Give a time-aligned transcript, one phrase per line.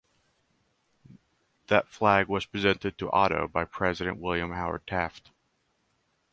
[1.67, 5.29] That flag was presented to Otto by President William Howard Taft.